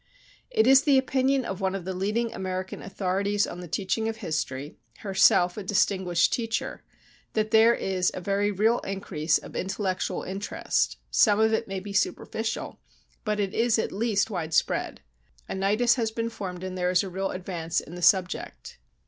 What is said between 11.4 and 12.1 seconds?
it may be